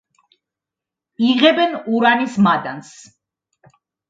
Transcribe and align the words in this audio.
იღებენ 1.27 1.75
ურანის 1.99 2.39
მადანს. 2.47 2.91